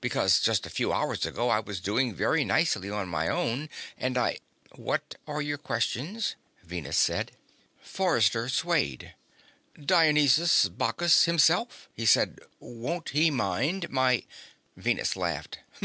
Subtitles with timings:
[0.00, 4.18] Because just a few hours ago I was doing very nicely on my own and
[4.18, 4.38] I"
[4.74, 7.30] "What are your questions?" Venus said.
[7.80, 9.14] Forrester swayed.
[9.80, 12.40] "Dionysus/Bacchus himself," he said.
[12.58, 14.24] "Won't he mind my"
[14.76, 15.58] Venus laughed.